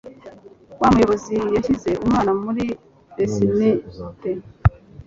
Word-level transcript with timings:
Wa 0.79 0.87
muyobizi 0.93 1.37
yashyize 1.55 1.89
umwana 2.03 2.31
muri 2.43 2.65
bassinet. 3.17 3.85